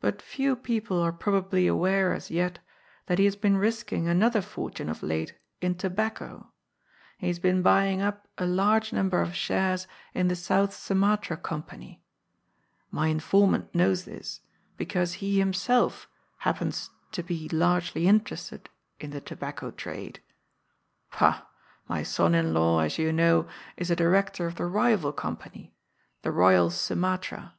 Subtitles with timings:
[0.00, 2.60] But few people are probably aware as yet
[3.04, 6.50] that he has been risking another fortune of late in tobacco.
[7.18, 10.78] He has been buying up a large number of shares in the 380 GOD'S FOOL.
[10.78, 12.02] South Sumatra Company.
[12.94, 14.40] Hy mfonnant knows this,
[14.78, 16.08] be cause he himself
[16.38, 20.22] happens to be largely interested in the tobacco trade—
[21.10, 21.42] pah,
[21.86, 23.46] my son in law, as you know,
[23.76, 25.74] is a di rector of the rival company,
[26.22, 27.52] the Boyal Sumatra."